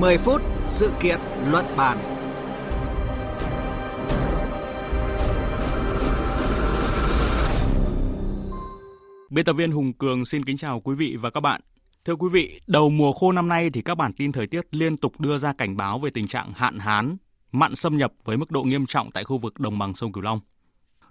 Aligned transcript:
10 0.00 0.18
phút 0.18 0.42
sự 0.64 0.92
kiện 1.00 1.20
luận 1.50 1.66
bàn. 1.76 1.98
Biên 9.30 9.44
tập 9.44 9.52
viên 9.52 9.70
Hùng 9.70 9.92
Cường 9.92 10.24
xin 10.24 10.44
kính 10.44 10.56
chào 10.56 10.80
quý 10.80 10.94
vị 10.94 11.16
và 11.20 11.30
các 11.30 11.40
bạn. 11.40 11.60
Thưa 12.04 12.16
quý 12.16 12.28
vị, 12.32 12.60
đầu 12.66 12.90
mùa 12.90 13.12
khô 13.12 13.32
năm 13.32 13.48
nay 13.48 13.70
thì 13.70 13.82
các 13.82 13.94
bản 13.94 14.12
tin 14.12 14.32
thời 14.32 14.46
tiết 14.46 14.74
liên 14.74 14.96
tục 14.96 15.20
đưa 15.20 15.38
ra 15.38 15.52
cảnh 15.52 15.76
báo 15.76 15.98
về 15.98 16.10
tình 16.10 16.28
trạng 16.28 16.52
hạn 16.52 16.78
hán, 16.78 17.16
mặn 17.52 17.74
xâm 17.74 17.98
nhập 17.98 18.12
với 18.24 18.36
mức 18.36 18.50
độ 18.50 18.62
nghiêm 18.62 18.86
trọng 18.86 19.10
tại 19.10 19.24
khu 19.24 19.38
vực 19.38 19.60
đồng 19.60 19.78
bằng 19.78 19.94
sông 19.94 20.12
Cửu 20.12 20.22
Long. 20.22 20.40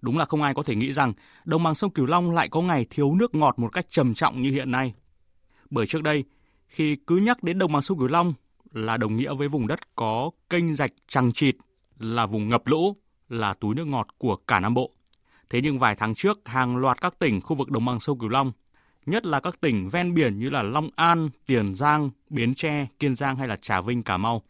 Đúng 0.01 0.17
là 0.17 0.25
không 0.25 0.41
ai 0.41 0.53
có 0.53 0.63
thể 0.63 0.75
nghĩ 0.75 0.93
rằng 0.93 1.13
đồng 1.45 1.63
bằng 1.63 1.75
sông 1.75 1.91
Cửu 1.91 2.05
Long 2.05 2.31
lại 2.31 2.49
có 2.49 2.61
ngày 2.61 2.85
thiếu 2.89 3.15
nước 3.15 3.35
ngọt 3.35 3.59
một 3.59 3.69
cách 3.73 3.85
trầm 3.89 4.13
trọng 4.13 4.41
như 4.41 4.51
hiện 4.51 4.71
nay. 4.71 4.93
Bởi 5.69 5.87
trước 5.87 6.03
đây, 6.03 6.23
khi 6.67 6.97
cứ 7.07 7.15
nhắc 7.15 7.43
đến 7.43 7.57
đồng 7.59 7.71
bằng 7.71 7.81
sông 7.81 7.97
Cửu 7.97 8.07
Long 8.07 8.33
là 8.71 8.97
đồng 8.97 9.17
nghĩa 9.17 9.33
với 9.33 9.47
vùng 9.47 9.67
đất 9.67 9.95
có 9.95 10.31
kênh 10.49 10.75
rạch 10.75 10.91
chằng 11.07 11.31
chịt, 11.33 11.55
là 11.99 12.25
vùng 12.25 12.49
ngập 12.49 12.67
lũ, 12.67 12.97
là 13.29 13.53
túi 13.53 13.75
nước 13.75 13.87
ngọt 13.87 14.07
của 14.17 14.35
cả 14.35 14.59
Nam 14.59 14.73
Bộ. 14.73 14.91
Thế 15.49 15.61
nhưng 15.61 15.79
vài 15.79 15.95
tháng 15.95 16.15
trước, 16.15 16.39
hàng 16.45 16.77
loạt 16.77 17.01
các 17.01 17.19
tỉnh 17.19 17.41
khu 17.41 17.55
vực 17.55 17.71
đồng 17.71 17.85
bằng 17.85 17.99
sông 17.99 18.19
Cửu 18.19 18.29
Long, 18.29 18.51
nhất 19.05 19.25
là 19.25 19.39
các 19.39 19.61
tỉnh 19.61 19.89
ven 19.89 20.13
biển 20.13 20.39
như 20.39 20.49
là 20.49 20.63
Long 20.63 20.89
An, 20.95 21.29
Tiền 21.45 21.75
Giang, 21.75 22.09
Bến 22.29 22.55
Tre, 22.55 22.87
Kiên 22.99 23.15
Giang 23.15 23.35
hay 23.35 23.47
là 23.47 23.55
Trà 23.55 23.81
Vinh, 23.81 24.03
Cà 24.03 24.17
Mau, 24.17 24.41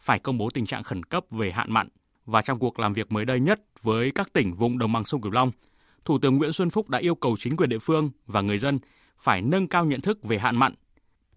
phải 0.00 0.18
công 0.18 0.38
bố 0.38 0.50
tình 0.50 0.66
trạng 0.66 0.82
khẩn 0.82 1.02
cấp 1.02 1.24
về 1.30 1.52
hạn 1.52 1.72
mặn. 1.72 1.88
Và 2.26 2.42
trong 2.42 2.58
cuộc 2.58 2.78
làm 2.78 2.92
việc 2.92 3.12
mới 3.12 3.24
đây 3.24 3.40
nhất 3.40 3.60
với 3.82 4.10
các 4.10 4.32
tỉnh 4.32 4.54
vùng 4.54 4.78
đồng 4.78 4.92
bằng 4.92 5.04
sông 5.04 5.20
Cửu 5.20 5.32
Long, 5.32 5.50
Thủ 6.04 6.18
tướng 6.18 6.36
Nguyễn 6.36 6.52
Xuân 6.52 6.70
Phúc 6.70 6.88
đã 6.88 6.98
yêu 6.98 7.14
cầu 7.14 7.36
chính 7.38 7.56
quyền 7.56 7.68
địa 7.68 7.78
phương 7.78 8.10
và 8.26 8.40
người 8.40 8.58
dân 8.58 8.78
phải 9.18 9.42
nâng 9.42 9.68
cao 9.68 9.84
nhận 9.84 10.00
thức 10.00 10.22
về 10.22 10.38
hạn 10.38 10.56
mặn. 10.56 10.74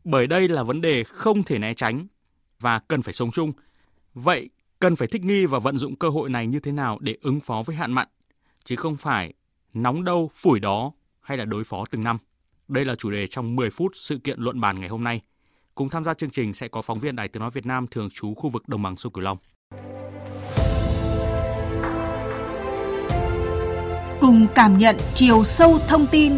Bởi 0.03 0.27
đây 0.27 0.47
là 0.47 0.63
vấn 0.63 0.81
đề 0.81 1.03
không 1.03 1.43
thể 1.43 1.59
né 1.59 1.73
tránh 1.73 2.07
và 2.59 2.79
cần 2.79 3.01
phải 3.01 3.13
sống 3.13 3.31
chung. 3.31 3.51
Vậy 4.13 4.49
cần 4.79 4.95
phải 4.95 5.07
thích 5.07 5.23
nghi 5.23 5.45
và 5.45 5.59
vận 5.59 5.77
dụng 5.77 5.95
cơ 5.95 6.09
hội 6.09 6.29
này 6.29 6.47
như 6.47 6.59
thế 6.59 6.71
nào 6.71 6.97
để 6.99 7.17
ứng 7.21 7.39
phó 7.39 7.63
với 7.65 7.75
hạn 7.75 7.91
mặn, 7.91 8.07
chứ 8.63 8.75
không 8.75 8.95
phải 8.95 9.33
nóng 9.73 10.03
đâu 10.03 10.31
phủi 10.33 10.59
đó 10.59 10.91
hay 11.21 11.37
là 11.37 11.45
đối 11.45 11.63
phó 11.63 11.85
từng 11.91 12.03
năm. 12.03 12.17
Đây 12.67 12.85
là 12.85 12.95
chủ 12.95 13.11
đề 13.11 13.27
trong 13.27 13.55
10 13.55 13.69
phút 13.69 13.91
sự 13.95 14.17
kiện 14.17 14.39
luận 14.39 14.61
bàn 14.61 14.79
ngày 14.79 14.89
hôm 14.89 15.03
nay. 15.03 15.21
Cùng 15.75 15.89
tham 15.89 16.03
gia 16.03 16.13
chương 16.13 16.29
trình 16.29 16.53
sẽ 16.53 16.67
có 16.67 16.81
phóng 16.81 16.99
viên 16.99 17.15
Đài 17.15 17.27
Tiếng 17.27 17.41
Nói 17.41 17.51
Việt 17.51 17.65
Nam 17.65 17.87
thường 17.87 18.09
trú 18.09 18.33
khu 18.33 18.49
vực 18.49 18.67
đồng 18.67 18.83
bằng 18.83 18.95
sông 18.95 19.13
Cửu 19.13 19.23
Long. 19.23 19.37
Cùng 24.21 24.47
cảm 24.55 24.77
nhận 24.77 24.95
chiều 25.13 25.43
sâu 25.43 25.79
thông 25.87 26.07
tin 26.07 26.33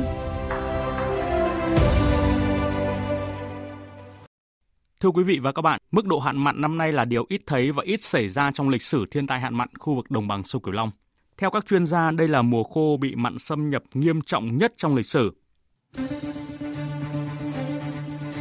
Thưa 5.04 5.10
quý 5.10 5.24
vị 5.24 5.40
và 5.40 5.52
các 5.52 5.62
bạn, 5.62 5.80
mức 5.92 6.06
độ 6.06 6.20
hạn 6.20 6.44
mặn 6.44 6.62
năm 6.62 6.78
nay 6.78 6.92
là 6.92 7.06
điều 7.06 7.26
ít 7.30 7.42
thấy 7.46 7.72
và 7.72 7.84
ít 7.84 8.02
xảy 8.02 8.30
ra 8.30 8.52
trong 8.52 8.70
lịch 8.70 8.82
sử 8.82 9.06
thiên 9.12 9.28
tai 9.28 9.40
hạn 9.40 9.58
mặn 9.58 9.68
khu 9.80 9.96
vực 9.96 10.12
đồng 10.12 10.28
bằng 10.28 10.44
sông 10.44 10.62
Cửu 10.62 10.74
Long. 10.74 10.92
Theo 11.38 11.50
các 11.50 11.66
chuyên 11.66 11.86
gia, 11.86 12.12
đây 12.12 12.28
là 12.28 12.42
mùa 12.42 12.64
khô 12.64 12.98
bị 13.02 13.16
mặn 13.16 13.40
xâm 13.40 13.70
nhập 13.70 13.84
nghiêm 13.94 14.22
trọng 14.22 14.58
nhất 14.58 14.74
trong 14.78 14.96
lịch 14.96 15.06
sử. 15.06 15.34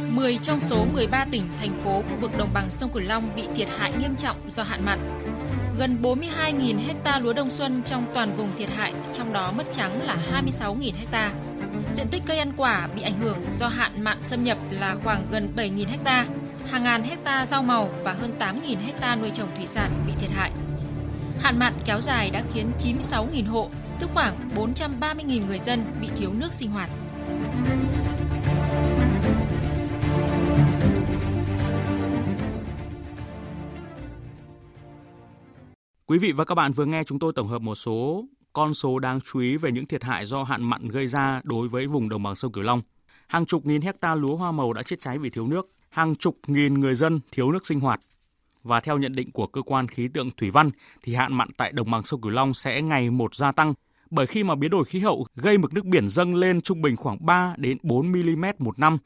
10 0.09 0.37
trong 0.37 0.59
số 0.59 0.85
13 0.93 1.25
tỉnh, 1.31 1.47
thành 1.59 1.81
phố 1.83 2.01
khu 2.01 2.15
vực 2.21 2.31
đồng 2.37 2.53
bằng 2.53 2.71
sông 2.71 2.89
Cửu 2.93 3.03
Long 3.03 3.35
bị 3.35 3.43
thiệt 3.55 3.67
hại 3.77 3.93
nghiêm 3.99 4.15
trọng 4.15 4.51
do 4.51 4.63
hạn 4.63 4.85
mặn. 4.85 4.99
Gần 5.79 5.97
42.000 6.01 6.87
hecta 6.87 7.19
lúa 7.19 7.33
đông 7.33 7.49
xuân 7.49 7.81
trong 7.85 8.05
toàn 8.13 8.37
vùng 8.37 8.57
thiệt 8.57 8.69
hại, 8.69 8.93
trong 9.13 9.33
đó 9.33 9.51
mất 9.51 9.65
trắng 9.71 10.01
là 10.01 10.17
26.000 10.31 10.93
hecta. 10.97 11.33
Diện 11.95 12.07
tích 12.11 12.23
cây 12.25 12.37
ăn 12.37 12.53
quả 12.57 12.87
bị 12.95 13.01
ảnh 13.01 13.19
hưởng 13.19 13.37
do 13.59 13.67
hạn 13.67 14.03
mặn 14.03 14.17
xâm 14.23 14.43
nhập 14.43 14.57
là 14.71 14.95
khoảng 15.03 15.27
gần 15.31 15.53
7.000 15.55 15.87
hecta, 15.87 16.27
hàng 16.71 16.83
ngàn 16.83 17.03
hecta 17.03 17.45
rau 17.45 17.63
màu 17.63 17.89
và 18.03 18.13
hơn 18.13 18.33
8.000 18.39 18.77
hecta 18.85 19.15
nuôi 19.15 19.31
trồng 19.33 19.49
thủy 19.55 19.67
sản 19.67 19.91
bị 20.07 20.13
thiệt 20.19 20.29
hại. 20.29 20.51
Hạn 21.39 21.59
mặn 21.59 21.73
kéo 21.85 22.01
dài 22.01 22.29
đã 22.29 22.43
khiến 22.53 22.71
96.000 22.79 23.49
hộ, 23.49 23.69
tức 23.99 24.09
khoảng 24.13 24.49
430.000 24.55 25.45
người 25.47 25.59
dân 25.59 25.85
bị 26.01 26.07
thiếu 26.17 26.33
nước 26.33 26.53
sinh 26.53 26.71
hoạt. 26.71 26.89
Quý 36.05 36.17
vị 36.17 36.31
và 36.31 36.45
các 36.45 36.55
bạn 36.55 36.71
vừa 36.71 36.85
nghe 36.85 37.03
chúng 37.03 37.19
tôi 37.19 37.33
tổng 37.35 37.47
hợp 37.47 37.61
một 37.61 37.75
số 37.75 38.25
con 38.53 38.73
số 38.73 38.99
đáng 38.99 39.19
chú 39.21 39.39
ý 39.39 39.57
về 39.57 39.71
những 39.71 39.85
thiệt 39.85 40.03
hại 40.03 40.25
do 40.25 40.43
hạn 40.43 40.63
mặn 40.63 40.87
gây 40.87 41.07
ra 41.07 41.41
đối 41.43 41.67
với 41.67 41.87
vùng 41.87 42.09
đồng 42.09 42.23
bằng 42.23 42.35
sông 42.35 42.51
Cửu 42.51 42.63
Long. 42.63 42.81
Hàng 43.27 43.45
chục 43.45 43.65
nghìn 43.65 43.81
hecta 43.81 44.15
lúa 44.15 44.35
hoa 44.35 44.51
màu 44.51 44.73
đã 44.73 44.83
chết 44.83 44.99
cháy 44.99 45.17
vì 45.17 45.29
thiếu 45.29 45.47
nước, 45.47 45.69
hàng 45.89 46.15
chục 46.15 46.37
nghìn 46.47 46.73
người 46.73 46.95
dân 46.95 47.19
thiếu 47.31 47.51
nước 47.51 47.67
sinh 47.67 47.79
hoạt. 47.79 47.99
Và 48.63 48.79
theo 48.79 48.97
nhận 48.97 49.11
định 49.11 49.31
của 49.31 49.47
cơ 49.47 49.61
quan 49.61 49.87
khí 49.87 50.07
tượng 50.13 50.31
thủy 50.37 50.51
văn 50.51 50.69
thì 51.03 51.15
hạn 51.15 51.33
mặn 51.33 51.47
tại 51.57 51.71
đồng 51.71 51.91
bằng 51.91 52.03
sông 52.03 52.21
Cửu 52.21 52.31
Long 52.31 52.53
sẽ 52.53 52.81
ngày 52.81 53.09
một 53.09 53.35
gia 53.35 53.51
tăng 53.51 53.73
bởi 54.09 54.27
khi 54.27 54.43
mà 54.43 54.55
biến 54.55 54.71
đổi 54.71 54.85
khí 54.85 54.99
hậu 54.99 55.25
gây 55.35 55.57
mực 55.57 55.73
nước 55.73 55.85
biển 55.85 56.09
dâng 56.09 56.35
lên 56.35 56.61
trung 56.61 56.81
bình 56.81 56.95
khoảng 56.95 57.25
3 57.25 57.53
đến 57.57 57.77
4 57.83 58.11
mm 58.11 58.45
một 58.59 58.79
năm, 58.79 58.97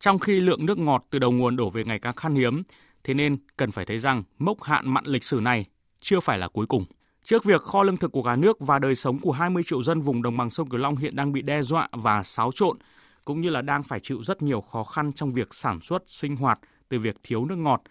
trong 0.00 0.18
khi 0.18 0.40
lượng 0.40 0.66
nước 0.66 0.78
ngọt 0.78 1.06
từ 1.10 1.18
đầu 1.18 1.30
nguồn 1.30 1.56
đổ 1.56 1.70
về 1.70 1.84
ngày 1.84 1.98
càng 1.98 2.14
khan 2.14 2.34
hiếm, 2.34 2.62
thế 3.04 3.14
nên 3.14 3.36
cần 3.56 3.70
phải 3.70 3.84
thấy 3.84 3.98
rằng 3.98 4.22
mốc 4.38 4.62
hạn 4.62 4.94
mặn 4.94 5.04
lịch 5.06 5.24
sử 5.24 5.40
này 5.42 5.64
chưa 6.00 6.20
phải 6.20 6.38
là 6.38 6.48
cuối 6.48 6.66
cùng. 6.66 6.84
Trước 7.24 7.44
việc 7.44 7.62
kho 7.62 7.82
lương 7.82 7.96
thực 7.96 8.12
của 8.12 8.22
cả 8.22 8.36
nước 8.36 8.60
và 8.60 8.78
đời 8.78 8.94
sống 8.94 9.18
của 9.18 9.32
20 9.32 9.62
triệu 9.66 9.82
dân 9.82 10.00
vùng 10.00 10.22
đồng 10.22 10.36
bằng 10.36 10.50
sông 10.50 10.68
Cửu 10.68 10.80
Long 10.80 10.96
hiện 10.96 11.16
đang 11.16 11.32
bị 11.32 11.42
đe 11.42 11.62
dọa 11.62 11.88
và 11.92 12.22
xáo 12.22 12.50
trộn, 12.54 12.78
cũng 13.24 13.40
như 13.40 13.50
là 13.50 13.62
đang 13.62 13.82
phải 13.82 14.00
chịu 14.00 14.22
rất 14.22 14.42
nhiều 14.42 14.60
khó 14.60 14.84
khăn 14.84 15.12
trong 15.12 15.30
việc 15.30 15.54
sản 15.54 15.80
xuất, 15.80 16.02
sinh 16.06 16.36
hoạt 16.36 16.58
từ 16.88 16.98
việc 16.98 17.16
thiếu 17.22 17.44
nước 17.44 17.56
ngọt, 17.56 17.82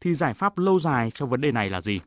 thì 0.00 0.14
giải 0.14 0.34
pháp 0.34 0.58
lâu 0.58 0.78
dài 0.78 1.10
cho 1.10 1.26
vấn 1.26 1.40
đề 1.40 1.52
này 1.52 1.70
là 1.70 1.80
gì? 1.80 2.00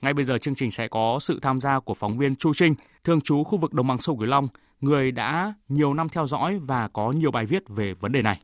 Ngay 0.00 0.14
bây 0.14 0.24
giờ 0.24 0.38
chương 0.38 0.54
trình 0.54 0.70
sẽ 0.70 0.88
có 0.88 1.18
sự 1.20 1.38
tham 1.42 1.60
gia 1.60 1.80
của 1.80 1.94
phóng 1.94 2.18
viên 2.18 2.36
Chu 2.36 2.54
Trinh, 2.54 2.74
thường 3.04 3.20
trú 3.20 3.44
khu 3.44 3.58
vực 3.58 3.74
đồng 3.74 3.86
bằng 3.86 3.98
sông 3.98 4.18
Cửu 4.18 4.26
Long, 4.26 4.48
người 4.80 5.12
đã 5.12 5.54
nhiều 5.68 5.94
năm 5.94 6.08
theo 6.08 6.26
dõi 6.26 6.58
và 6.58 6.88
có 6.88 7.12
nhiều 7.12 7.30
bài 7.30 7.46
viết 7.46 7.62
về 7.68 7.94
vấn 7.94 8.12
đề 8.12 8.22
này. 8.22 8.40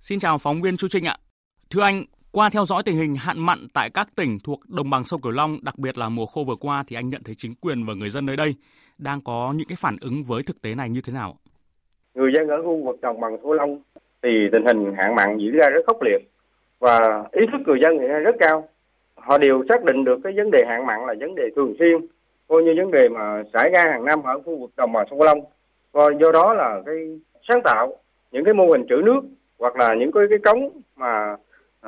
Xin 0.00 0.18
chào 0.18 0.38
phóng 0.38 0.62
viên 0.62 0.76
Chu 0.76 0.88
Trinh 0.88 1.04
ạ. 1.04 1.16
Thưa 1.70 1.82
anh, 1.82 2.04
qua 2.30 2.50
theo 2.50 2.66
dõi 2.66 2.82
tình 2.82 2.96
hình 2.96 3.14
hạn 3.14 3.40
mặn 3.40 3.68
tại 3.72 3.90
các 3.90 4.08
tỉnh 4.16 4.38
thuộc 4.40 4.68
đồng 4.68 4.90
bằng 4.90 5.04
sông 5.04 5.20
Cửu 5.20 5.32
Long, 5.32 5.64
đặc 5.64 5.78
biệt 5.78 5.98
là 5.98 6.08
mùa 6.08 6.26
khô 6.26 6.44
vừa 6.44 6.56
qua 6.56 6.84
thì 6.86 6.96
anh 6.96 7.08
nhận 7.08 7.22
thấy 7.22 7.34
chính 7.34 7.54
quyền 7.54 7.84
và 7.84 7.94
người 7.94 8.10
dân 8.10 8.26
nơi 8.26 8.36
đây 8.36 8.54
đang 8.98 9.20
có 9.20 9.52
những 9.56 9.68
cái 9.68 9.76
phản 9.76 9.96
ứng 10.00 10.24
với 10.24 10.42
thực 10.42 10.62
tế 10.62 10.74
này 10.74 10.90
như 10.90 11.00
thế 11.00 11.12
nào? 11.12 11.38
Người 12.14 12.32
dân 12.34 12.48
ở 12.48 12.62
khu 12.62 12.76
vực 12.84 13.00
đồng 13.00 13.20
bằng 13.20 13.36
sông 13.42 13.52
Long 13.52 13.80
thì 14.22 14.48
tình 14.52 14.64
hình 14.64 14.94
hạn 14.96 15.14
mặn 15.14 15.38
diễn 15.38 15.52
ra 15.52 15.68
rất 15.68 15.86
khốc 15.86 16.02
liệt 16.02 16.30
và 16.78 17.24
ý 17.32 17.46
thức 17.52 17.60
người 17.66 17.80
dân 17.80 17.98
hiện 17.98 18.08
nay 18.08 18.20
rất 18.20 18.36
cao. 18.38 18.68
Họ 19.14 19.38
đều 19.38 19.64
xác 19.68 19.84
định 19.84 20.04
được 20.04 20.18
cái 20.24 20.32
vấn 20.36 20.50
đề 20.50 20.64
hạn 20.66 20.86
mặn 20.86 21.06
là 21.06 21.14
vấn 21.20 21.34
đề 21.34 21.50
thường 21.56 21.74
xuyên, 21.78 22.06
coi 22.48 22.62
như 22.62 22.74
vấn 22.76 22.90
đề 22.90 23.08
mà 23.08 23.42
xảy 23.52 23.70
ra 23.70 23.84
hàng 23.84 24.04
năm 24.04 24.22
ở 24.22 24.40
khu 24.40 24.56
vực 24.56 24.70
đồng 24.76 24.92
bằng 24.92 25.06
sông 25.10 25.18
Cửu 25.18 25.26
Long. 25.26 25.40
Và 25.92 26.04
do 26.20 26.32
đó 26.32 26.54
là 26.54 26.82
cái 26.86 27.18
sáng 27.48 27.60
tạo 27.64 27.96
những 28.32 28.44
cái 28.44 28.54
mô 28.54 28.66
hình 28.66 28.86
trữ 28.88 28.96
nước 29.04 29.20
hoặc 29.58 29.76
là 29.76 29.94
những 29.94 30.12
cái 30.12 30.24
cái 30.30 30.38
cống 30.38 30.70
mà 30.96 31.36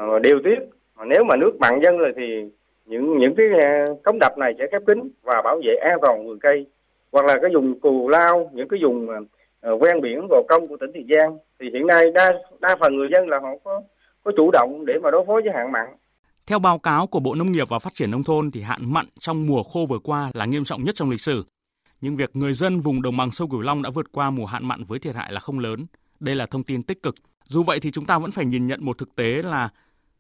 uh, 0.03 0.23
điều 0.23 0.41
tiết 0.45 0.59
nếu 1.07 1.25
mà 1.25 1.37
nước 1.37 1.53
mặn 1.61 1.81
dâng 1.83 1.99
rồi 1.99 2.13
thì 2.17 2.45
những 2.87 3.19
những 3.19 3.35
cái 3.35 3.47
uh, 3.47 4.03
cống 4.03 4.19
đập 4.19 4.39
này 4.39 4.55
sẽ 4.59 4.67
khép 4.73 4.83
kín 4.87 5.09
và 5.23 5.43
bảo 5.43 5.61
vệ 5.65 5.75
an 5.75 5.99
toàn 6.03 6.27
vườn 6.27 6.39
cây 6.39 6.67
hoặc 7.13 7.27
là 7.27 7.39
cái 7.43 7.51
vùng 7.55 7.81
cù 7.81 8.09
lao 8.09 8.51
những 8.53 8.69
cái 8.69 8.81
vùng 8.83 9.09
uh, 9.09 9.27
Ờ, 9.67 9.77
ven 9.77 10.01
biển 10.03 10.27
gò 10.31 10.43
công 10.49 10.69
của 10.69 10.77
tỉnh 10.81 10.91
tiền 10.95 11.07
giang 11.11 11.39
thì 11.61 11.67
hiện 11.73 11.87
nay 11.87 12.05
đa 12.15 12.33
đa 12.61 12.77
phần 12.81 12.97
người 12.97 13.09
dân 13.13 13.29
là 13.29 13.39
họ 13.43 13.49
có 13.65 13.83
có 14.25 14.33
chủ 14.37 14.51
động 14.53 14.87
để 14.87 14.95
mà 15.03 15.11
đối 15.11 15.25
phó 15.27 15.33
với 15.33 15.53
hạn 15.55 15.73
mặn 15.73 15.87
theo 16.47 16.59
báo 16.59 16.79
cáo 16.79 17.07
của 17.07 17.21
Bộ 17.21 17.35
Nông 17.35 17.53
nghiệp 17.53 17.69
và 17.69 17.79
Phát 17.79 17.95
triển 17.95 18.11
Nông 18.11 18.23
thôn 18.23 18.51
thì 18.51 18.63
hạn 18.63 18.93
mặn 18.93 19.07
trong 19.21 19.47
mùa 19.47 19.63
khô 19.63 19.87
vừa 19.89 19.99
qua 19.99 20.31
là 20.35 20.45
nghiêm 20.45 20.65
trọng 20.65 20.83
nhất 20.83 20.95
trong 20.95 21.11
lịch 21.11 21.21
sử. 21.21 21.45
Nhưng 22.01 22.17
việc 22.17 22.37
người 22.37 22.53
dân 22.53 22.81
vùng 22.81 23.03
đồng 23.03 23.17
bằng 23.17 23.31
sông 23.31 23.51
Cửu 23.51 23.61
Long 23.61 23.83
đã 23.83 23.91
vượt 23.91 24.13
qua 24.13 24.31
mùa 24.31 24.47
hạn 24.47 24.69
mặn 24.69 24.83
với 24.83 24.99
thiệt 24.99 25.15
hại 25.15 25.33
là 25.33 25.41
không 25.41 25.59
lớn. 25.59 25.87
Đây 26.21 26.35
là 26.35 26.47
thông 26.47 26.65
tin 26.65 26.83
tích 26.83 27.03
cực. 27.03 27.15
Dù 27.45 27.63
vậy 27.63 27.81
thì 27.81 27.91
chúng 27.91 28.07
ta 28.07 28.19
vẫn 28.19 28.31
phải 28.31 28.45
nhìn 28.45 28.67
nhận 28.67 28.85
một 28.85 28.99
thực 28.99 29.17
tế 29.17 29.43
là 29.43 29.69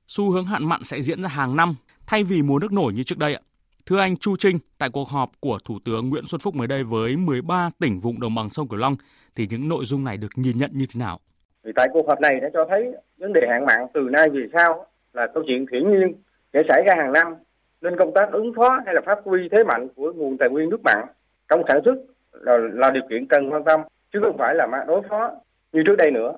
xu 0.08 0.30
hướng 0.30 0.44
hạn 0.44 0.68
mặn 0.68 0.84
sẽ 0.84 1.02
diễn 1.02 1.22
ra 1.22 1.28
hàng 1.28 1.56
năm 1.56 1.74
thay 2.06 2.24
vì 2.24 2.42
mùa 2.42 2.58
nước 2.58 2.72
nổi 2.72 2.92
như 2.92 3.02
trước 3.02 3.18
đây 3.18 3.34
ạ. 3.34 3.40
Thưa 3.86 3.98
anh 3.98 4.16
Chu 4.16 4.36
Trinh, 4.36 4.58
tại 4.78 4.90
cuộc 4.90 5.08
họp 5.08 5.30
của 5.40 5.58
Thủ 5.64 5.78
tướng 5.84 6.08
Nguyễn 6.08 6.26
Xuân 6.26 6.40
Phúc 6.40 6.54
mới 6.54 6.66
đây 6.66 6.84
với 6.84 7.16
13 7.16 7.70
tỉnh 7.78 8.00
vùng 8.00 8.20
đồng 8.20 8.34
bằng 8.34 8.50
sông 8.50 8.68
Cửu 8.68 8.78
Long 8.78 8.96
thì 9.36 9.46
những 9.50 9.68
nội 9.68 9.84
dung 9.84 10.04
này 10.04 10.16
được 10.16 10.28
nhìn 10.36 10.58
nhận 10.58 10.70
như 10.74 10.86
thế 10.94 10.98
nào? 11.00 11.18
Thì 11.64 11.70
tại 11.74 11.88
cuộc 11.92 12.08
họp 12.08 12.20
này 12.20 12.40
đã 12.40 12.48
cho 12.54 12.66
thấy 12.68 12.92
vấn 13.18 13.32
đề 13.32 13.46
hạn 13.48 13.66
mặn 13.66 13.78
từ 13.94 14.00
nay 14.00 14.28
về 14.28 14.46
sau 14.52 14.86
là 15.12 15.26
câu 15.34 15.42
chuyện 15.46 15.66
hiển 15.72 15.90
nhiên 15.90 16.14
sẽ 16.52 16.62
xảy 16.68 16.82
ra 16.86 16.94
hàng 16.96 17.12
năm 17.12 17.34
nên 17.80 17.96
công 17.96 18.14
tác 18.14 18.32
ứng 18.32 18.52
phó 18.56 18.80
hay 18.86 18.94
là 18.94 19.00
phát 19.06 19.18
huy 19.24 19.48
thế 19.52 19.64
mạnh 19.64 19.88
của 19.96 20.12
nguồn 20.12 20.38
tài 20.38 20.48
nguyên 20.48 20.70
nước 20.70 20.80
mặn 20.84 21.06
trong 21.48 21.62
sản 21.68 21.80
xuất 21.84 21.94
là, 22.32 22.56
là 22.72 22.90
điều 22.90 23.02
kiện 23.10 23.26
cần 23.26 23.52
quan 23.52 23.64
tâm 23.64 23.80
chứ 24.12 24.18
không 24.22 24.38
phải 24.38 24.54
là 24.54 24.84
đối 24.86 25.02
phó 25.08 25.30
như 25.72 25.82
trước 25.86 25.96
đây 25.98 26.10
nữa 26.10 26.36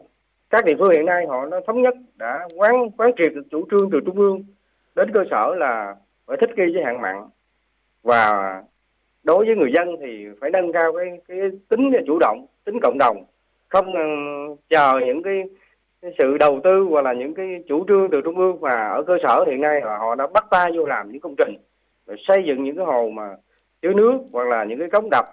các 0.51 0.65
địa 0.65 0.75
phương 0.79 0.91
hiện 0.91 1.05
nay 1.07 1.27
họ 1.29 1.47
nó 1.47 1.61
thống 1.67 1.83
nhất 1.83 1.95
đã 2.17 2.49
quán 2.57 2.91
quán 2.91 3.11
triệt 3.19 3.33
được 3.35 3.43
chủ 3.51 3.67
trương 3.71 3.91
từ 3.93 4.01
trung 4.07 4.19
ương 4.19 4.45
đến 4.97 5.11
cơ 5.15 5.21
sở 5.31 5.55
là 5.55 5.97
phải 6.27 6.37
thích 6.41 6.51
nghi 6.57 6.75
với 6.75 6.85
hạn 6.85 7.01
mặn 7.01 7.17
và 8.03 8.63
đối 9.29 9.47
với 9.47 9.57
người 9.57 9.73
dân 9.77 9.89
thì 10.01 10.27
phải 10.41 10.51
nâng 10.51 10.73
cao 10.73 10.93
cái 10.97 11.07
cái 11.29 11.39
tính 11.69 11.93
chủ 12.07 12.19
động 12.19 12.47
tính 12.65 12.79
cộng 12.83 12.99
đồng 12.99 13.25
không 13.69 13.95
ờ, 13.95 14.03
chờ 14.71 14.93
những 15.07 15.23
cái 15.23 15.43
cái 16.03 16.11
sự 16.19 16.37
đầu 16.39 16.61
tư 16.65 16.87
hoặc 16.91 17.05
là 17.05 17.13
những 17.13 17.35
cái 17.35 17.47
chủ 17.69 17.85
trương 17.89 18.09
từ 18.13 18.21
trung 18.25 18.39
ương 18.39 18.59
và 18.61 18.71
ở 18.71 19.03
cơ 19.07 19.17
sở 19.23 19.45
hiện 19.47 19.61
nay 19.61 19.81
là 19.85 19.99
họ 19.99 20.15
đã 20.15 20.27
bắt 20.35 20.45
tay 20.51 20.73
vô 20.77 20.87
làm 20.87 21.13
những 21.13 21.21
công 21.21 21.35
trình 21.39 21.55
rồi 22.07 22.17
xây 22.29 22.39
dựng 22.47 22.65
những 22.65 22.77
cái 22.77 22.85
hồ 22.85 23.11
mà 23.15 23.23
chứa 23.83 23.93
nước 23.97 24.19
hoặc 24.33 24.47
là 24.49 24.65
những 24.65 24.79
cái 24.79 24.89
cống 24.93 25.11
đập 25.11 25.25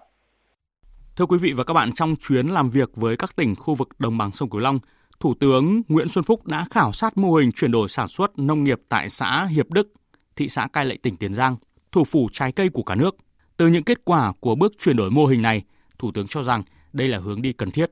Thưa 1.17 1.25
quý 1.25 1.37
vị 1.41 1.53
và 1.57 1.63
các 1.63 1.73
bạn, 1.73 1.89
trong 1.95 2.15
chuyến 2.15 2.47
làm 2.47 2.69
việc 2.69 2.89
với 2.95 3.17
các 3.17 3.35
tỉnh 3.35 3.55
khu 3.55 3.75
vực 3.75 3.89
đồng 3.99 4.17
bằng 4.17 4.31
sông 4.31 4.49
Cửu 4.49 4.61
Long, 4.61 4.79
Thủ 5.19 5.33
tướng 5.39 5.81
Nguyễn 5.87 6.07
Xuân 6.07 6.23
Phúc 6.23 6.47
đã 6.47 6.65
khảo 6.71 6.91
sát 6.91 7.17
mô 7.17 7.31
hình 7.33 7.51
chuyển 7.51 7.71
đổi 7.71 7.87
sản 7.87 8.07
xuất 8.07 8.39
nông 8.39 8.63
nghiệp 8.63 8.79
tại 8.89 9.09
xã 9.09 9.47
Hiệp 9.55 9.69
Đức, 9.69 9.87
thị 10.35 10.49
xã 10.49 10.67
Cai 10.73 10.85
Lậy 10.85 10.97
tỉnh 10.97 11.17
Tiền 11.17 11.33
Giang, 11.33 11.55
thủ 11.91 12.03
phủ 12.03 12.27
trái 12.31 12.51
cây 12.51 12.69
của 12.73 12.83
cả 12.83 12.95
nước. 12.95 13.15
Từ 13.57 13.67
những 13.67 13.83
kết 13.83 14.05
quả 14.05 14.33
của 14.39 14.55
bước 14.55 14.73
chuyển 14.79 14.95
đổi 14.95 15.11
mô 15.11 15.25
hình 15.25 15.41
này, 15.41 15.63
Thủ 15.99 16.11
tướng 16.11 16.27
cho 16.27 16.43
rằng 16.43 16.63
đây 16.93 17.07
là 17.07 17.19
hướng 17.19 17.41
đi 17.41 17.53
cần 17.53 17.71
thiết. 17.71 17.91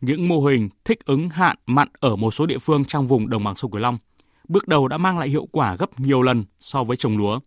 Những 0.00 0.28
mô 0.28 0.40
hình 0.40 0.68
thích 0.84 1.04
ứng 1.04 1.28
hạn 1.28 1.56
mặn 1.66 1.88
ở 2.00 2.16
một 2.16 2.30
số 2.30 2.46
địa 2.46 2.58
phương 2.58 2.84
trong 2.84 3.06
vùng 3.06 3.28
đồng 3.28 3.44
bằng 3.44 3.56
sông 3.56 3.70
Cửu 3.70 3.80
Long 3.80 3.98
bước 4.48 4.68
đầu 4.68 4.88
đã 4.88 4.98
mang 4.98 5.18
lại 5.18 5.28
hiệu 5.28 5.48
quả 5.52 5.76
gấp 5.76 6.00
nhiều 6.00 6.22
lần 6.22 6.44
so 6.58 6.84
với 6.84 6.96
trồng 6.96 7.18
lúa, 7.18 7.40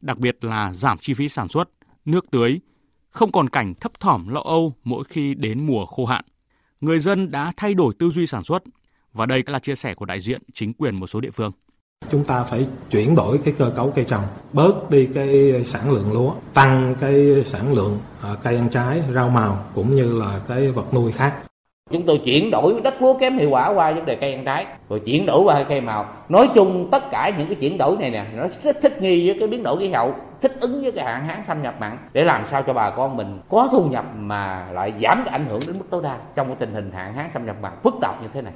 đặc 0.00 0.18
biệt 0.18 0.44
là 0.44 0.72
giảm 0.72 0.98
chi 0.98 1.14
phí 1.14 1.28
sản 1.28 1.48
xuất, 1.48 1.68
nước 2.04 2.30
tưới, 2.30 2.60
không 3.10 3.32
còn 3.32 3.48
cảnh 3.48 3.74
thấp 3.74 4.00
thỏm 4.00 4.28
lo 4.28 4.40
âu 4.40 4.74
mỗi 4.84 5.04
khi 5.04 5.34
đến 5.34 5.66
mùa 5.66 5.86
khô 5.86 6.06
hạn. 6.06 6.24
Người 6.80 6.98
dân 6.98 7.30
đã 7.30 7.52
thay 7.56 7.74
đổi 7.74 7.94
tư 7.98 8.10
duy 8.10 8.26
sản 8.26 8.44
xuất 8.44 8.62
và 9.12 9.26
đây 9.26 9.42
là 9.46 9.58
chia 9.58 9.74
sẻ 9.74 9.94
của 9.94 10.04
đại 10.04 10.20
diện 10.20 10.42
chính 10.52 10.74
quyền 10.74 10.96
một 10.96 11.06
số 11.06 11.20
địa 11.20 11.30
phương. 11.30 11.52
Chúng 12.10 12.24
ta 12.24 12.44
phải 12.44 12.66
chuyển 12.90 13.14
đổi 13.14 13.38
cái 13.44 13.54
cơ 13.58 13.70
cấu 13.76 13.90
cây 13.90 14.04
trồng, 14.04 14.24
bớt 14.52 14.90
đi 14.90 15.08
cái 15.14 15.62
sản 15.64 15.90
lượng 15.90 16.12
lúa, 16.12 16.32
tăng 16.54 16.94
cái 17.00 17.44
sản 17.44 17.72
lượng 17.72 17.98
à, 18.22 18.30
cây 18.42 18.56
ăn 18.56 18.68
trái, 18.68 19.02
rau 19.14 19.28
màu 19.28 19.58
cũng 19.74 19.96
như 19.96 20.18
là 20.18 20.40
cái 20.48 20.70
vật 20.70 20.94
nuôi 20.94 21.12
khác. 21.12 21.34
Chúng 21.90 22.06
tôi 22.06 22.20
chuyển 22.24 22.50
đổi 22.50 22.80
đất 22.84 23.02
lúa 23.02 23.18
kém 23.18 23.38
hiệu 23.38 23.50
quả 23.50 23.68
qua 23.68 23.92
vấn 23.92 24.04
đề 24.04 24.16
cây 24.16 24.34
ăn 24.34 24.44
trái, 24.44 24.66
rồi 24.88 25.00
chuyển 25.00 25.26
đổi 25.26 25.42
qua 25.42 25.64
cây 25.68 25.80
màu. 25.80 26.06
Nói 26.28 26.48
chung 26.54 26.88
tất 26.90 27.10
cả 27.10 27.32
những 27.38 27.46
cái 27.46 27.54
chuyển 27.54 27.78
đổi 27.78 27.96
này 27.96 28.10
nè, 28.10 28.26
nó 28.36 28.46
rất 28.62 28.76
thích 28.82 29.02
nghi 29.02 29.28
với 29.28 29.36
cái 29.38 29.48
biến 29.48 29.62
đổi 29.62 29.78
khí 29.78 29.88
hậu, 29.88 30.14
thích 30.40 30.56
ứng 30.60 30.82
với 30.82 30.92
cái 30.92 31.04
hạn 31.04 31.26
hán 31.26 31.44
xâm 31.46 31.62
nhập 31.62 31.74
mặn 31.80 31.98
để 32.12 32.24
làm 32.24 32.42
sao 32.50 32.62
cho 32.62 32.72
bà 32.72 32.90
con 32.90 33.16
mình 33.16 33.40
có 33.48 33.68
thu 33.72 33.84
nhập 33.84 34.04
mà 34.16 34.68
lại 34.72 34.92
giảm 35.02 35.22
cái 35.24 35.32
ảnh 35.32 35.46
hưởng 35.48 35.60
đến 35.66 35.78
mức 35.78 35.84
tối 35.90 36.02
đa 36.02 36.18
trong 36.34 36.46
cái 36.46 36.56
tình 36.58 36.74
hình 36.74 36.90
hạn 36.92 37.14
hán 37.14 37.30
xâm 37.34 37.46
nhập 37.46 37.56
mặn 37.62 37.72
phức 37.82 37.94
tạp 38.00 38.22
như 38.22 38.28
thế 38.34 38.42
này. 38.42 38.52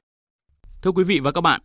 Thưa 0.82 0.90
quý 0.90 1.04
vị 1.04 1.20
và 1.20 1.32
các 1.32 1.40
bạn, 1.40 1.60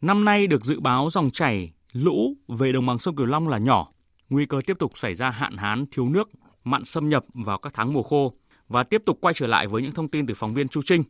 năm 0.00 0.24
nay 0.24 0.46
được 0.46 0.64
dự 0.64 0.80
báo 0.80 1.08
dòng 1.10 1.30
chảy 1.30 1.72
lũ 1.92 2.34
về 2.48 2.72
đồng 2.72 2.86
bằng 2.86 2.98
sông 2.98 3.16
Cửu 3.16 3.26
Long 3.26 3.48
là 3.48 3.58
nhỏ, 3.58 3.88
nguy 4.30 4.46
cơ 4.46 4.60
tiếp 4.66 4.78
tục 4.78 4.98
xảy 4.98 5.14
ra 5.14 5.30
hạn 5.30 5.56
hán 5.56 5.84
thiếu 5.92 6.08
nước, 6.08 6.30
mặn 6.64 6.84
xâm 6.84 7.08
nhập 7.08 7.24
vào 7.34 7.58
các 7.58 7.74
tháng 7.74 7.92
mùa 7.92 8.02
khô 8.02 8.32
và 8.68 8.82
tiếp 8.82 9.02
tục 9.06 9.18
quay 9.20 9.34
trở 9.34 9.46
lại 9.46 9.66
với 9.66 9.82
những 9.82 9.92
thông 9.92 10.08
tin 10.08 10.26
từ 10.26 10.34
phóng 10.34 10.54
viên 10.54 10.68
Chu 10.68 10.80
Trinh. 10.84 11.02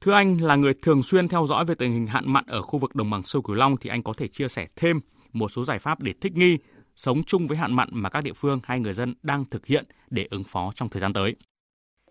Thưa 0.00 0.12
anh 0.12 0.40
là 0.40 0.56
người 0.56 0.74
thường 0.82 1.02
xuyên 1.02 1.28
theo 1.28 1.46
dõi 1.46 1.64
về 1.64 1.74
tình 1.74 1.92
hình 1.92 2.06
hạn 2.06 2.24
mặn 2.26 2.44
ở 2.46 2.62
khu 2.62 2.78
vực 2.78 2.94
đồng 2.94 3.10
bằng 3.10 3.22
sông 3.22 3.42
Cửu 3.42 3.56
Long 3.56 3.76
thì 3.76 3.90
anh 3.90 4.02
có 4.02 4.12
thể 4.16 4.28
chia 4.28 4.48
sẻ 4.48 4.66
thêm 4.76 5.00
một 5.32 5.48
số 5.48 5.64
giải 5.64 5.78
pháp 5.78 6.02
để 6.02 6.12
thích 6.20 6.32
nghi, 6.36 6.58
sống 6.96 7.22
chung 7.26 7.46
với 7.46 7.58
hạn 7.58 7.74
mặn 7.74 7.88
mà 7.92 8.08
các 8.08 8.20
địa 8.20 8.32
phương 8.36 8.60
hay 8.64 8.80
người 8.80 8.92
dân 8.92 9.14
đang 9.22 9.44
thực 9.50 9.66
hiện 9.66 9.84
để 10.10 10.26
ứng 10.30 10.44
phó 10.44 10.70
trong 10.74 10.88
thời 10.88 11.00
gian 11.00 11.12
tới. 11.12 11.36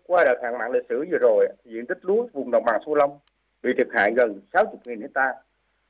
Qua 0.06 0.24
đợt 0.24 0.40
hạn 0.42 0.58
mặn 0.58 0.72
lịch 0.72 0.82
sử 0.88 1.04
vừa 1.10 1.18
rồi, 1.20 1.48
diện 1.64 1.84
tích 1.88 1.98
lúa 2.00 2.26
vùng 2.32 2.50
đồng 2.50 2.64
bằng 2.66 2.80
sông 2.86 2.94
Long 2.94 3.18
bị 3.62 3.70
thiệt 3.78 3.86
hại 3.94 4.12
gần 4.16 4.40
60.000 4.52 5.00
hecta. 5.02 5.26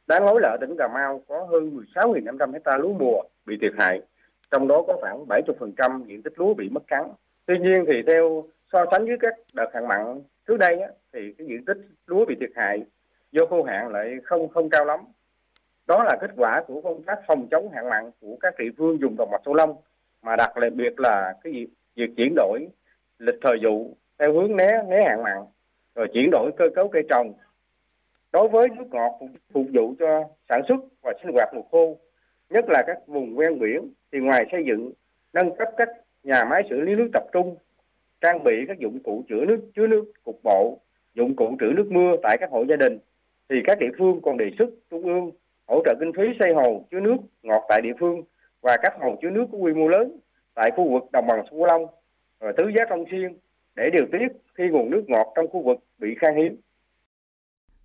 Đáng 0.06 0.26
nói 0.26 0.40
là 0.40 0.48
ở 0.48 0.56
tỉnh 0.60 0.76
Cà 0.78 0.88
Mau 0.88 1.22
có 1.28 1.46
hơn 1.50 1.84
16.500 1.94 2.52
hecta 2.52 2.76
lúa 2.76 2.92
mùa 2.92 3.22
bị 3.46 3.58
thiệt 3.60 3.72
hại, 3.78 4.02
trong 4.50 4.68
đó 4.68 4.84
có 4.86 4.96
khoảng 5.00 5.24
70% 5.26 6.04
diện 6.04 6.22
tích 6.22 6.32
lúa 6.36 6.54
bị 6.54 6.68
mất 6.68 6.82
trắng. 6.90 7.12
Tuy 7.46 7.58
nhiên 7.58 7.84
thì 7.86 8.02
theo 8.06 8.44
so 8.72 8.84
sánh 8.90 9.04
với 9.06 9.16
các 9.20 9.34
đợt 9.52 9.70
hạn 9.74 9.88
mặn 9.88 10.20
trước 10.48 10.56
đây 10.56 10.80
á, 10.80 10.88
thì 11.12 11.34
cái 11.38 11.46
diện 11.46 11.64
tích 11.64 11.76
lúa 12.06 12.24
bị 12.24 12.34
thiệt 12.40 12.50
hại 12.54 12.82
do 13.32 13.46
khô 13.46 13.62
hạn 13.62 13.88
lại 13.88 14.16
không 14.24 14.48
không 14.48 14.70
cao 14.70 14.84
lắm. 14.84 15.00
Đó 15.86 16.04
là 16.04 16.16
kết 16.20 16.30
quả 16.36 16.62
của 16.66 16.80
công 16.80 17.02
tác 17.02 17.18
phòng 17.26 17.46
chống 17.50 17.70
hạn 17.74 17.88
mặn 17.88 18.10
của 18.20 18.36
các 18.40 18.54
địa 18.58 18.70
phương 18.78 19.00
dùng 19.00 19.16
đồng 19.18 19.30
bằng 19.30 19.40
sông 19.44 19.54
Long 19.54 19.76
mà 20.22 20.36
đặc 20.36 20.52
biệt 20.74 21.00
là 21.00 21.34
cái 21.44 21.52
việc, 21.52 21.68
việc 21.96 22.10
chuyển 22.16 22.34
đổi 22.34 22.68
lịch 23.18 23.38
thời 23.42 23.58
vụ 23.62 23.96
theo 24.18 24.32
hướng 24.32 24.56
né 24.56 24.82
né 24.88 25.02
hạn 25.08 25.22
mặn 25.22 25.38
rồi 25.94 26.08
chuyển 26.12 26.30
đổi 26.30 26.50
cơ 26.56 26.64
cấu 26.74 26.88
cây 26.88 27.02
trồng 27.08 27.32
đối 28.32 28.48
với 28.48 28.68
nước 28.68 28.86
ngọt 28.90 29.18
phục 29.52 29.66
vụ 29.74 29.94
cho 29.98 30.24
sản 30.48 30.62
xuất 30.68 30.76
và 31.02 31.12
sinh 31.22 31.32
hoạt 31.32 31.54
mùa 31.54 31.62
khô, 31.70 31.98
nhất 32.50 32.64
là 32.68 32.82
các 32.86 32.98
vùng 33.06 33.36
ven 33.36 33.58
biển, 33.58 33.92
thì 34.12 34.18
ngoài 34.18 34.44
xây 34.52 34.64
dựng, 34.66 34.92
nâng 35.32 35.56
cấp 35.56 35.68
các 35.76 35.88
nhà 36.22 36.44
máy 36.44 36.62
xử 36.70 36.80
lý 36.80 36.94
nước 36.94 37.08
tập 37.12 37.24
trung, 37.32 37.56
trang 38.20 38.44
bị 38.44 38.52
các 38.68 38.78
dụng 38.78 38.98
cụ 39.04 39.24
chứa 39.28 39.44
nước 39.44 39.60
chứa 39.76 39.86
nước 39.86 40.12
cục 40.24 40.40
bộ, 40.44 40.78
dụng 41.14 41.36
cụ 41.36 41.56
trữ 41.60 41.66
nước 41.76 41.86
mưa 41.90 42.16
tại 42.22 42.36
các 42.40 42.50
hộ 42.50 42.64
gia 42.68 42.76
đình, 42.76 42.98
thì 43.48 43.56
các 43.64 43.78
địa 43.78 43.90
phương 43.98 44.20
còn 44.22 44.36
đề 44.36 44.50
xuất 44.58 44.68
trung 44.90 45.02
ương 45.02 45.30
hỗ 45.66 45.82
trợ 45.84 45.94
kinh 46.00 46.12
phí 46.12 46.22
xây 46.40 46.54
hồ 46.54 46.84
chứa 46.90 47.00
nước 47.00 47.16
ngọt 47.42 47.64
tại 47.68 47.80
địa 47.80 47.92
phương 48.00 48.22
và 48.60 48.76
các 48.82 48.94
hồ 49.00 49.16
chứa 49.22 49.30
nước 49.30 49.46
có 49.52 49.58
quy 49.58 49.72
mô 49.72 49.88
lớn 49.88 50.18
tại 50.54 50.70
khu 50.76 50.92
vực 50.92 51.12
đồng 51.12 51.26
bằng 51.26 51.42
sông 51.50 51.58
Cửu 51.58 51.66
Long, 51.66 51.86
và 52.38 52.52
tứ 52.56 52.64
giác 52.76 52.90
Long 52.90 53.04
Xuyên 53.10 53.36
để 53.76 53.90
điều 53.92 54.06
tiết 54.12 54.28
khi 54.54 54.68
nguồn 54.68 54.90
nước 54.90 55.04
ngọt 55.08 55.32
trong 55.34 55.48
khu 55.48 55.62
vực 55.62 55.78
bị 55.98 56.14
khan 56.20 56.36
hiếm. 56.36 56.56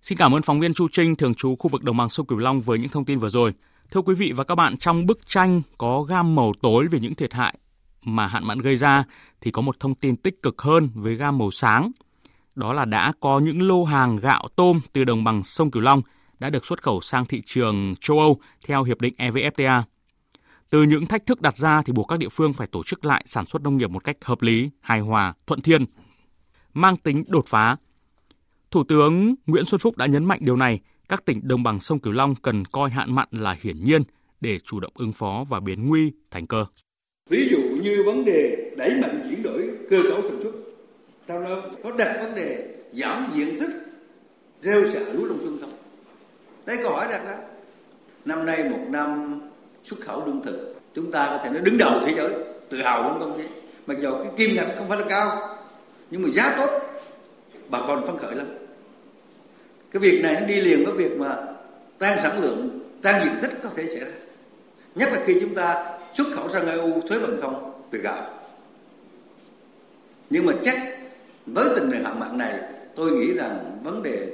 Xin 0.02 0.18
cảm 0.18 0.34
ơn 0.34 0.42
phóng 0.42 0.60
viên 0.60 0.74
Chu 0.74 0.88
Trinh 0.92 1.16
thường 1.16 1.34
trú 1.34 1.56
khu 1.56 1.68
vực 1.68 1.82
đồng 1.82 1.96
bằng 1.96 2.10
sông 2.10 2.26
Cửu 2.26 2.38
Long 2.38 2.60
với 2.60 2.78
những 2.78 2.88
thông 2.88 3.04
tin 3.04 3.18
vừa 3.18 3.28
rồi. 3.28 3.52
Thưa 3.90 4.00
quý 4.00 4.14
vị 4.14 4.32
và 4.32 4.44
các 4.44 4.54
bạn, 4.54 4.76
trong 4.76 5.06
bức 5.06 5.26
tranh 5.26 5.62
có 5.78 6.02
gam 6.02 6.34
màu 6.34 6.52
tối 6.62 6.86
về 6.86 7.00
những 7.00 7.14
thiệt 7.14 7.32
hại 7.32 7.58
mà 8.02 8.26
hạn 8.26 8.46
mặn 8.46 8.58
gây 8.58 8.76
ra 8.76 9.04
thì 9.40 9.50
có 9.50 9.62
một 9.62 9.80
thông 9.80 9.94
tin 9.94 10.16
tích 10.16 10.42
cực 10.42 10.62
hơn 10.62 10.90
với 10.94 11.14
gam 11.14 11.38
màu 11.38 11.50
sáng. 11.50 11.90
Đó 12.54 12.72
là 12.72 12.84
đã 12.84 13.12
có 13.20 13.38
những 13.38 13.68
lô 13.68 13.84
hàng 13.84 14.16
gạo 14.16 14.48
tôm 14.56 14.80
từ 14.92 15.04
đồng 15.04 15.24
bằng 15.24 15.42
sông 15.42 15.70
Cửu 15.70 15.82
Long 15.82 16.02
đã 16.38 16.50
được 16.50 16.66
xuất 16.66 16.82
khẩu 16.82 17.00
sang 17.00 17.26
thị 17.26 17.40
trường 17.46 17.94
châu 18.00 18.18
Âu 18.18 18.40
theo 18.66 18.82
hiệp 18.82 19.00
định 19.00 19.14
EVFTA. 19.18 19.82
Từ 20.70 20.82
những 20.82 21.06
thách 21.06 21.26
thức 21.26 21.40
đặt 21.40 21.56
ra 21.56 21.82
thì 21.82 21.92
buộc 21.92 22.08
các 22.08 22.18
địa 22.18 22.28
phương 22.28 22.52
phải 22.52 22.66
tổ 22.66 22.82
chức 22.86 23.04
lại 23.04 23.22
sản 23.26 23.46
xuất 23.46 23.62
nông 23.62 23.76
nghiệp 23.76 23.90
một 23.90 24.04
cách 24.04 24.16
hợp 24.24 24.42
lý, 24.42 24.70
hài 24.80 25.00
hòa, 25.00 25.34
thuận 25.46 25.60
thiên, 25.60 25.84
mang 26.74 26.96
tính 26.96 27.24
đột 27.28 27.46
phá. 27.46 27.76
Thủ 28.70 28.84
tướng 28.88 29.34
Nguyễn 29.46 29.64
Xuân 29.64 29.78
Phúc 29.78 29.96
đã 29.96 30.06
nhấn 30.06 30.24
mạnh 30.24 30.38
điều 30.42 30.56
này, 30.56 30.80
các 31.08 31.24
tỉnh 31.24 31.40
đồng 31.42 31.62
bằng 31.62 31.80
sông 31.80 31.98
Cửu 31.98 32.12
Long 32.12 32.34
cần 32.34 32.64
coi 32.64 32.90
hạn 32.90 33.14
mặn 33.14 33.28
là 33.30 33.56
hiển 33.62 33.84
nhiên 33.84 34.02
để 34.40 34.58
chủ 34.58 34.80
động 34.80 34.92
ứng 34.94 35.12
phó 35.12 35.44
và 35.48 35.60
biến 35.60 35.88
nguy 35.88 36.12
thành 36.30 36.46
cơ. 36.46 36.64
Ví 37.30 37.48
dụ 37.50 37.58
như 37.82 38.02
vấn 38.06 38.24
đề 38.24 38.70
đẩy 38.76 38.90
mạnh 38.90 39.26
chuyển 39.30 39.42
đổi 39.42 39.70
cơ 39.90 40.02
cấu 40.02 40.22
sản 40.22 40.40
xuất, 40.42 40.52
trong 41.28 41.44
đó 41.44 41.62
có 41.84 41.92
đặt 41.98 42.16
vấn 42.20 42.34
đề 42.34 42.76
giảm 42.92 43.30
diện 43.34 43.60
tích 43.60 43.70
gieo 44.60 44.84
xạ 44.92 45.00
lúa 45.12 45.28
đông 45.28 45.38
xuân 45.42 45.58
không? 45.60 45.72
Đây 46.66 46.76
câu 46.82 46.92
hỏi 46.92 47.06
đặt 47.10 47.24
ra. 47.24 47.36
Năm 48.24 48.46
nay 48.46 48.64
một 48.64 48.84
năm 48.88 49.40
xuất 49.84 50.00
khẩu 50.00 50.26
lương 50.26 50.42
thực, 50.42 50.80
chúng 50.94 51.12
ta 51.12 51.26
có 51.26 51.40
thể 51.44 51.50
nói 51.50 51.60
đứng 51.60 51.78
đầu 51.78 52.00
thế 52.06 52.14
giới, 52.16 52.34
tự 52.70 52.82
hào 52.82 53.02
lắm 53.02 53.16
công 53.20 53.38
chí. 53.38 53.48
Mặc 53.86 53.96
dù 54.02 54.10
cái 54.12 54.32
kim 54.36 54.56
ngạch 54.56 54.76
không 54.76 54.88
phải 54.88 54.98
là 54.98 55.04
cao, 55.08 55.56
nhưng 56.10 56.22
mà 56.22 56.28
giá 56.28 56.54
tốt, 56.56 56.80
bà 57.70 57.80
con 57.80 58.06
phấn 58.06 58.18
khởi 58.18 58.36
lắm. 58.36 58.46
Cái 59.90 60.00
việc 60.00 60.22
này 60.22 60.34
nó 60.40 60.46
đi 60.46 60.60
liền 60.60 60.84
với 60.84 60.94
việc 60.94 61.18
mà 61.18 61.36
tăng 61.98 62.18
sản 62.22 62.42
lượng, 62.42 62.80
tăng 63.02 63.24
diện 63.24 63.32
tích 63.42 63.50
có 63.62 63.68
thể 63.76 63.86
xảy 63.86 64.00
ra. 64.00 64.16
Nhất 64.94 65.08
là 65.12 65.18
khi 65.26 65.38
chúng 65.40 65.54
ta 65.54 65.84
xuất 66.14 66.26
khẩu 66.34 66.50
sang 66.50 66.66
EU 66.66 67.00
thuế 67.00 67.18
bằng 67.18 67.40
không 67.42 67.72
về 67.90 67.98
gạo. 67.98 68.22
Nhưng 70.30 70.46
mà 70.46 70.52
chắc 70.64 70.76
với 71.46 71.68
tình 71.76 71.90
hình 71.90 72.04
hạn 72.04 72.20
mặn 72.20 72.38
này, 72.38 72.60
tôi 72.96 73.10
nghĩ 73.10 73.32
rằng 73.32 73.78
vấn 73.84 74.02
đề 74.02 74.26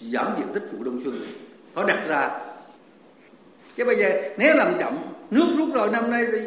giảm 0.00 0.34
diện 0.38 0.46
tích 0.54 0.62
vụ 0.72 0.84
đông 0.84 1.00
xuân 1.04 1.20
có 1.74 1.84
đặt 1.84 2.00
ra. 2.08 2.30
Chứ 3.76 3.84
bây 3.84 3.96
giờ 3.96 4.10
nếu 4.38 4.56
làm 4.56 4.78
chậm, 4.78 4.96
nước 5.30 5.46
rút 5.58 5.68
rồi 5.74 5.88
năm 5.90 6.10
nay 6.10 6.26
thì 6.32 6.38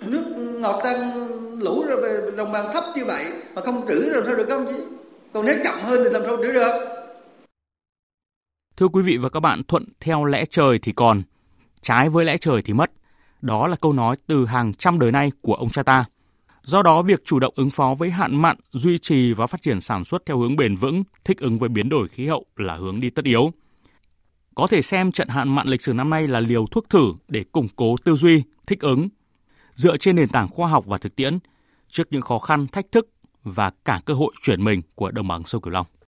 nước 0.00 0.24
ngọt 0.36 0.80
tăng 0.84 1.28
lũ 1.62 1.84
rồi 1.88 2.32
đồng 2.36 2.52
bằng 2.52 2.70
thấp 2.72 2.84
như 2.96 3.04
vậy 3.04 3.24
mà 3.54 3.62
không 3.62 3.88
trữ 3.88 3.94
làm 3.94 4.22
sao 4.26 4.34
được 4.34 4.46
không 4.48 4.66
chứ? 4.66 4.84
Còn 5.32 5.46
nếu 5.46 5.56
chậm 5.64 5.74
hơn 5.82 6.00
thì 6.04 6.10
làm 6.10 6.22
sao 6.26 6.36
trữ 6.42 6.52
được? 6.52 6.72
Thưa 8.78 8.88
quý 8.88 9.02
vị 9.02 9.16
và 9.16 9.28
các 9.28 9.40
bạn, 9.40 9.62
thuận 9.68 9.84
theo 10.00 10.24
lẽ 10.24 10.44
trời 10.44 10.78
thì 10.78 10.92
còn, 10.92 11.22
trái 11.80 12.08
với 12.08 12.24
lẽ 12.24 12.36
trời 12.36 12.62
thì 12.62 12.72
mất. 12.72 12.92
Đó 13.42 13.66
là 13.66 13.76
câu 13.76 13.92
nói 13.92 14.16
từ 14.26 14.46
hàng 14.46 14.74
trăm 14.74 14.98
đời 14.98 15.12
nay 15.12 15.32
của 15.42 15.54
ông 15.54 15.70
cha 15.70 15.82
ta. 15.82 16.04
Do 16.62 16.82
đó, 16.82 17.02
việc 17.02 17.24
chủ 17.24 17.38
động 17.38 17.54
ứng 17.56 17.70
phó 17.70 17.94
với 17.94 18.10
hạn 18.10 18.36
mặn, 18.36 18.56
duy 18.72 18.98
trì 18.98 19.32
và 19.32 19.46
phát 19.46 19.62
triển 19.62 19.80
sản 19.80 20.04
xuất 20.04 20.26
theo 20.26 20.38
hướng 20.38 20.56
bền 20.56 20.76
vững, 20.76 21.04
thích 21.24 21.38
ứng 21.38 21.58
với 21.58 21.68
biến 21.68 21.88
đổi 21.88 22.08
khí 22.08 22.26
hậu 22.26 22.44
là 22.56 22.76
hướng 22.76 23.00
đi 23.00 23.10
tất 23.10 23.24
yếu. 23.24 23.52
Có 24.54 24.66
thể 24.66 24.82
xem 24.82 25.12
trận 25.12 25.28
hạn 25.28 25.48
mặn 25.48 25.68
lịch 25.68 25.82
sử 25.82 25.92
năm 25.92 26.10
nay 26.10 26.28
là 26.28 26.40
liều 26.40 26.66
thuốc 26.66 26.90
thử 26.90 27.12
để 27.28 27.44
củng 27.52 27.68
cố 27.76 27.96
tư 28.04 28.16
duy, 28.16 28.42
thích 28.66 28.80
ứng. 28.80 29.08
Dựa 29.72 29.96
trên 29.96 30.16
nền 30.16 30.28
tảng 30.28 30.48
khoa 30.48 30.68
học 30.68 30.86
và 30.86 30.98
thực 30.98 31.16
tiễn, 31.16 31.38
trước 31.88 32.08
những 32.10 32.22
khó 32.22 32.38
khăn, 32.38 32.66
thách 32.66 32.92
thức 32.92 33.08
và 33.44 33.70
cả 33.84 34.00
cơ 34.04 34.14
hội 34.14 34.32
chuyển 34.42 34.64
mình 34.64 34.82
của 34.94 35.10
đồng 35.10 35.28
bằng 35.28 35.44
sông 35.44 35.62
Cửu 35.62 35.72
Long. 35.72 35.86